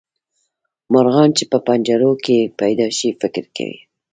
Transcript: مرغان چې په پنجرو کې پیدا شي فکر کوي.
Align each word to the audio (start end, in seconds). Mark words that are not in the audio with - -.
مرغان 0.93 1.29
چې 1.37 1.43
په 1.51 1.57
پنجرو 1.67 2.11
کې 2.25 2.37
پیدا 2.59 2.87
شي 2.97 3.09
فکر 3.21 3.45
کوي. 3.55 3.79